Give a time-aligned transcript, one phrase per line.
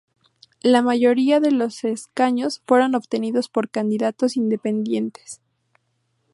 [0.63, 5.41] La mayoría de los escaños fueron obtenidos por candidatos independientes.